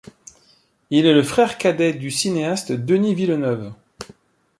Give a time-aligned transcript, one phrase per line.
[0.89, 3.71] Il est le frère cadet du cinéaste Denis Villeneuve.